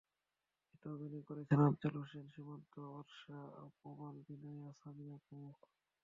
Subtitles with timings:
[0.75, 3.39] এতে অভিনয় করেছেন আফজাল হোসেন, সীমান্ত, অর্ষা,
[3.77, 5.57] প্রবাল, বিনয়া, সামিয়া প্রমুখ।